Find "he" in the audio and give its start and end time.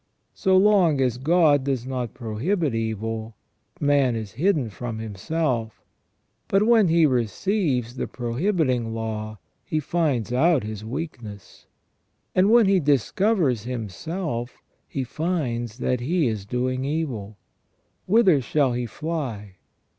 6.87-7.05, 9.63-9.79, 12.65-12.79, 14.87-15.03, 15.99-16.27, 18.73-18.87